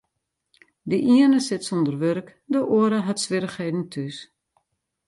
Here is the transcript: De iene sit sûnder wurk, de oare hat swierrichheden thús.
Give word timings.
De 0.89 0.97
iene 1.13 1.39
sit 1.43 1.63
sûnder 1.67 1.95
wurk, 2.01 2.27
de 2.51 2.59
oare 2.75 2.99
hat 3.05 3.21
swierrichheden 3.23 3.85
thús. 3.93 4.17